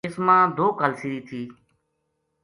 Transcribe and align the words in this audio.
اس 0.07 0.15
ما 0.25 0.37
دو 0.57 0.67
کالسری 0.79 1.19
تھی 1.27 1.41